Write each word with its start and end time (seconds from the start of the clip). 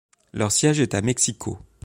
Leur 0.33 0.51
siège 0.51 0.79
est 0.79 0.95
à 0.95 1.03
Mexico. 1.03 1.59